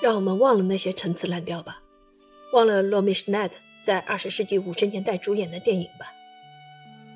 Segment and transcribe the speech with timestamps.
[0.00, 1.82] 让我们忘了那些陈词滥调吧，
[2.52, 6.12] 忘了罗米什奈特在二十世纪五十年代主演的电影吧。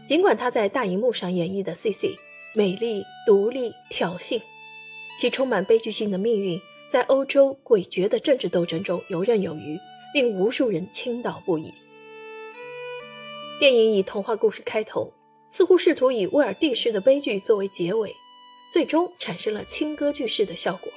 [0.07, 2.19] 尽管他在大荧幕上演绎的 C.C.
[2.55, 4.43] 美丽、独立、挑衅，
[5.17, 6.61] 其充满悲剧性的命运
[6.91, 9.79] 在欧洲诡谲的政治斗争中游刃有余，
[10.13, 11.73] 令无数人倾倒不已。
[13.61, 15.13] 电影以童话故事开头，
[15.51, 18.13] 似乎试图以威尔第式的悲剧作为结尾，
[18.73, 20.93] 最终产生了轻歌剧式的效果。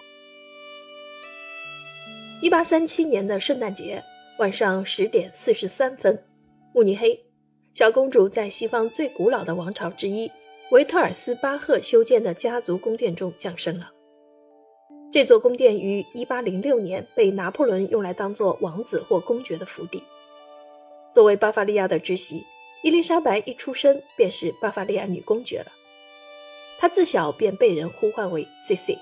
[2.41, 4.03] 一八三七年的圣诞节
[4.39, 6.21] 晚上十点四十三分，
[6.73, 7.17] 慕尼黑，
[7.73, 10.29] 小公主在西方最古老的王朝之一
[10.69, 13.89] 维特尔斯巴赫修建的家族宫殿中降生了。
[15.13, 20.03] 这座宫殿于一八零六年被拿破仑用来当做王子或公爵的府邸。
[21.13, 22.45] 作为巴伐利亚的直系，
[22.83, 25.71] 伊丽莎白一出生便是巴伐利亚女公爵了。
[26.77, 28.99] 她自小便被人呼唤为 C.C.，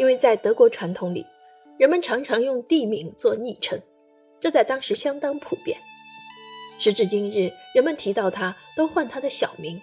[0.00, 1.24] 因为在德国传统里。
[1.78, 3.80] 人们常常用地名做昵称，
[4.40, 5.78] 这在当时相当普遍。
[6.78, 9.80] 时至今日，人们提到他都唤他的小名。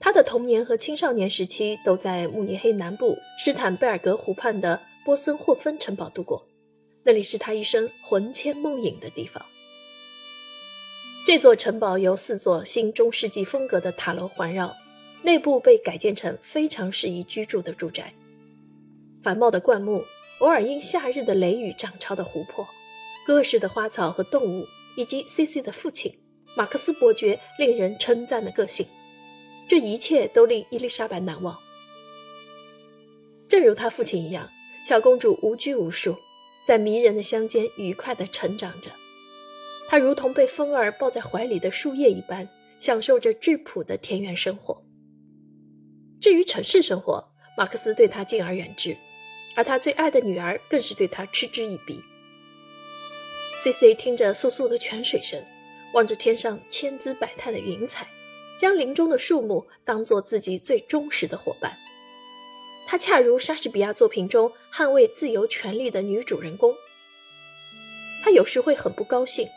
[0.00, 6.46] 他的童年和青少年时期都在慕尼黑南部施坦贝尔格湖畔的波森霍芬城堡度过，
[7.02, 9.44] 那里是他一生魂牵梦萦的地方。
[11.26, 14.74] 这座城堡由四座新中世纪风格的塔楼环绕，
[15.22, 18.12] 内部被改建成非常适宜居住的住宅，
[19.22, 20.04] 繁茂的灌木。
[20.40, 22.66] 偶尔因夏日的雷雨涨潮的湖泊，
[23.26, 25.62] 各式的花草和动物，以及 C.C.
[25.62, 26.12] 的父亲
[26.56, 28.86] 马克思伯爵令人称赞的个性，
[29.68, 31.58] 这一切都令伊丽莎白难忘。
[33.48, 34.48] 正如她父亲一样，
[34.86, 36.16] 小公主无拘无束，
[36.66, 38.90] 在迷人的乡间愉快地成长着。
[39.88, 42.48] 她如同被风儿抱在怀里的树叶一般，
[42.78, 44.82] 享受着质朴的田园生活。
[46.20, 48.96] 至于城市生活，马克思对她敬而远之。
[49.54, 52.00] 而他最爱的女儿更是对他嗤之以鼻。
[53.62, 53.94] C.C.
[53.94, 55.42] 听着簌簌的泉水声，
[55.94, 58.06] 望着天上千姿百态的云彩，
[58.58, 61.72] 将林中的树木当作自己最忠实的伙伴。
[62.86, 66.74] 她恰如莎士比亚作品中捍卫自由权利的女主人公。
[68.22, 69.48] 她有时会很不高兴，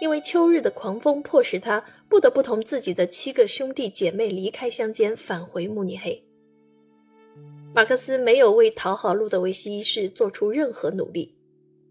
[0.00, 6.25] 因为秋日的狂风迫使她不得不同自己的七个兄弟姐妹离开乡间，返回慕尼黑。
[7.76, 11.36] 马克思没有为讨好路德维希一世做出任何努力。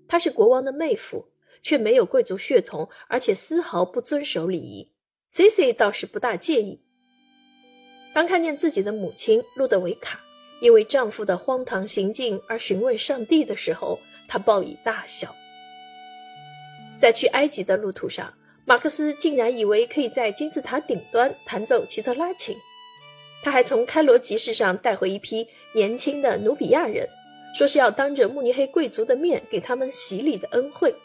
[0.07, 1.27] 她是国王的妹夫，
[1.61, 4.91] 却没有贵族血统，而且丝毫不遵守礼仪。
[5.31, 6.81] Cici 倒是不大介意。
[8.15, 10.19] 当看见自己的母亲路德维卡
[10.59, 15.35] 因为丈夫的荒唐行径而询问上帝的时候，她报以大笑。
[16.97, 18.33] 在去埃及的路途上，
[18.65, 22.57] 马克思竟然以为可以在金字塔顶端弹奏奇特拉琴。
[23.45, 27.07] 他还从开罗集市上带回一批年轻的努比亚人，
[27.55, 30.95] 说是要当着慕尼黑贵族的面给他们洗礼的恩惠，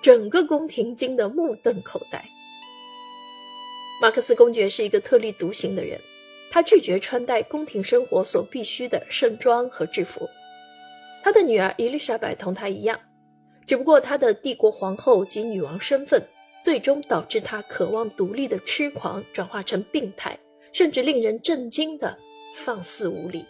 [0.00, 2.24] 整个宫廷惊得目瞪口呆。
[4.00, 6.00] 马克思公爵是一个特立独行的人，
[6.52, 10.30] 他拒绝穿戴宫廷生活所必须的盛装和制服。
[11.24, 13.00] 他的女儿伊丽莎白同他一样，
[13.66, 16.28] 只不过她的帝国皇后及女王身份，
[16.62, 20.38] 最终导致她渴望独立的痴狂转化成病态。
[20.72, 22.18] 甚至令人震惊的
[22.54, 23.44] 放肆无礼。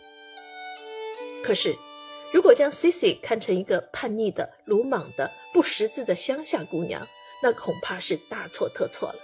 [1.45, 1.75] 可是，
[2.33, 3.15] 如果将 C.C.
[3.23, 7.07] 看成一个叛逆的、鲁莽的、不识字的乡下姑娘，
[7.43, 9.19] 那恐怕是大错特错了。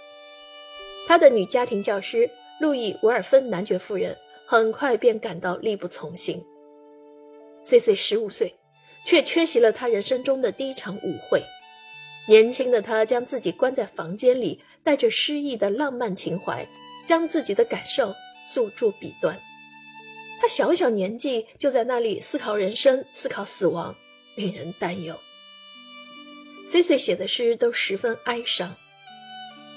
[1.07, 2.29] 她的女家庭教师
[2.59, 6.43] 路易·维尔芬男爵夫人很快便感到力不从心。
[7.63, 7.95] C.C.
[7.95, 8.55] 十五岁，
[9.05, 11.41] 却缺席了她人生中的第一场舞会。
[12.27, 16.67] 年轻的她将自己关在房间里，带着诗意的浪漫情怀。
[17.09, 18.15] 将自己的感受
[18.47, 19.35] 诉诸笔端，
[20.39, 23.95] 他小小年纪就在那里思考人生、思考死亡，
[24.35, 25.19] 令人担忧。
[26.69, 26.99] C.C.
[26.99, 28.75] 写的诗都十分哀伤，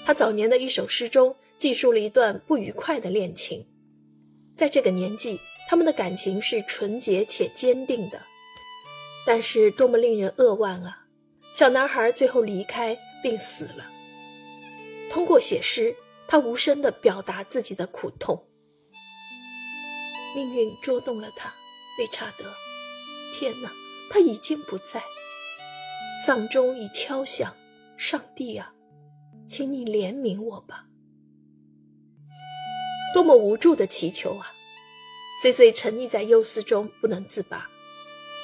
[0.05, 3.65] 他早年的一首诗中记述了一段不愉快的恋情，
[4.55, 8.21] 在这个年纪，他们的感情是纯洁且坚定的，
[9.25, 10.99] 但是多么令人扼腕啊！
[11.55, 13.89] 小男孩最后离开并死了，
[15.09, 15.95] 通过写诗。
[16.27, 18.47] 他无声地表达自己的苦痛。
[20.35, 21.53] 命运捉弄了他，
[21.99, 22.45] 理查德。
[23.33, 23.71] 天哪，
[24.09, 25.03] 他已经不在，
[26.25, 27.55] 丧钟已敲响。
[27.95, 28.73] 上帝啊，
[29.47, 30.85] 请你怜悯我吧！
[33.13, 34.51] 多么无助的祈求啊
[35.43, 37.69] ！C C 沉溺在忧思中不能自拔，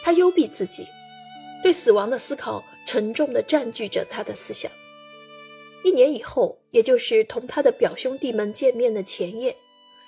[0.03, 0.87] 他幽闭自己，
[1.63, 4.71] 对死亡的思考沉重地占据着他的思想。
[5.83, 9.55] 一年以后，也就是同他的表兄弟们见面的前夜，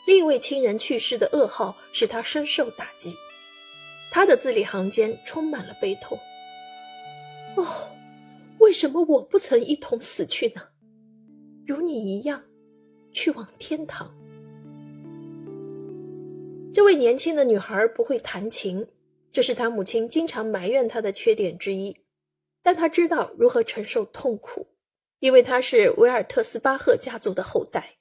[0.06, 3.13] 另一位亲人去世的噩耗使他深受打击。
[4.12, 6.19] 他的字里行间充满了悲痛。
[7.56, 7.65] 哦，
[8.59, 10.62] 为什么我不曾一同死去呢？
[11.65, 12.44] 如你一样，
[13.13, 14.13] 去往天堂。
[16.74, 18.85] 这位年轻的女孩不会弹琴，
[19.31, 21.95] 这是她母亲经常埋怨她的缺点之一。
[22.62, 24.67] 但她知道如何承受痛苦，
[25.21, 27.97] 因为他是维尔特斯巴赫家族的后代。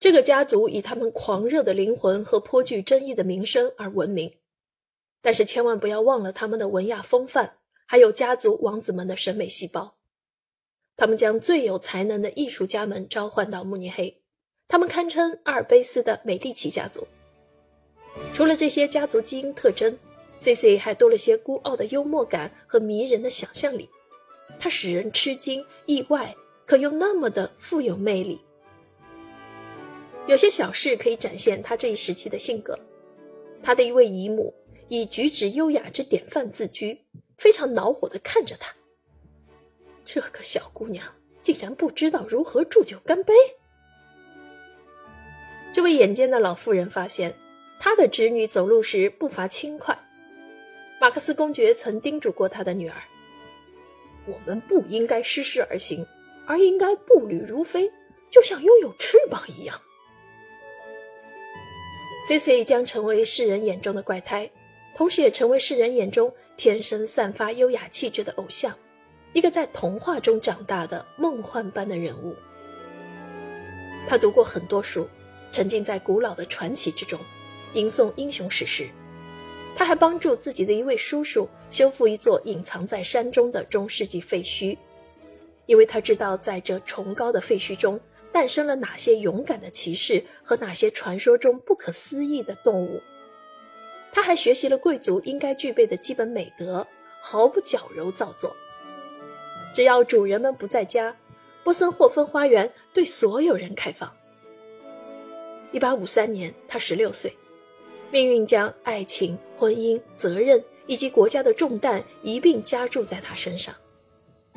[0.00, 4.32] 这个家族以他们狂热的灵魂和颇具争议的名声而闻名。
[5.20, 7.52] 但是千万不要忘了他们的文雅风范，
[7.84, 9.94] 还有家族王子们的审美细胞。
[10.96, 14.22] 他们将最有才能的艺术家们召唤到慕尼黑，
[14.66, 17.06] 他们堪称阿尔卑斯的美第奇家族。
[18.32, 19.98] 除了这些家族基因特征
[20.40, 23.90] ，C C 还多了些孤傲的幽默感和迷人的想象力。
[24.58, 26.34] 它使人吃惊、意外，
[26.66, 28.40] 可又那么的富有魅力。
[30.26, 32.78] 有些小事可以展现他这一时期的性格。
[33.62, 34.54] 他的一位姨母
[34.88, 36.98] 以举止优雅之典范自居，
[37.38, 38.74] 非常恼火地看着他。
[40.04, 41.06] 这个小姑娘
[41.42, 43.34] 竟然不知道如何祝酒干杯。
[45.72, 47.34] 这位眼尖的老妇人发现。
[47.80, 49.98] 他的侄女走路时步伐轻快，
[50.98, 52.96] 马克思公爵曾叮嘱过他的女儿
[54.26, 56.06] ：“我们不应该失势而行，
[56.46, 57.90] 而应该步履如飞，
[58.30, 59.80] 就像拥有翅膀一样。”
[62.28, 64.50] C C 将成为世人眼中的怪胎，
[64.96, 68.74] 同时也成为世人眼中天生散发优雅气质的偶像，
[69.32, 72.34] 一个在童话中长大的梦幻般的人物。
[74.08, 75.08] 他读过很多书，
[75.52, 77.18] 沉浸在古老的传奇之中。
[77.74, 78.88] 吟诵英雄史诗，
[79.74, 84.78] 他还帮助自己的一位叔叔修复一座隐藏在山中的中世纪废墟，
[85.66, 87.98] 因为他知道在这崇高的废墟中
[88.32, 93.00] 诞生了哪些勇敢的骑士和哪些传说中不可思议的动物。
[94.12, 96.86] 他还学习了贵族应该具备的基本美德，
[97.20, 98.54] 毫不矫揉造作。
[99.74, 101.16] 只要主人们不在家，
[101.64, 104.14] 波森霍芬花园对所有人开放。
[105.72, 107.36] 一八五三年，他十六岁。
[108.12, 113.74] 命运将爱情、婚姻、责任以及国家的重担一并加注在他身上。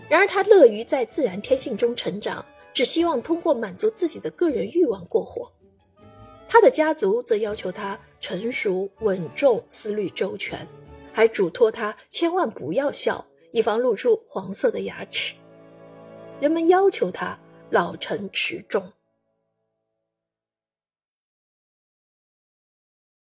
[0.09, 5.51] 然而，他乐于在自然天性中成长，只希望通过满足自己的个人欲望过活。
[6.48, 10.65] 他的家族则要求他成熟稳重、思虑周全，
[11.12, 15.33] 还嘱托他千万不要笑，以防露出黄色的牙齿。
[16.39, 17.38] 人们要求他
[17.69, 18.94] 老成持重。